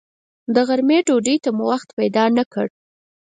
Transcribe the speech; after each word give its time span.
د 0.53 0.55
غرمې 0.67 0.99
ډوډۍ 1.07 1.37
ته 1.43 1.49
مو 1.55 1.63
وخت 1.71 1.89
پیدا 1.99 2.23
نه 2.37 2.43
کړ. 2.53 2.67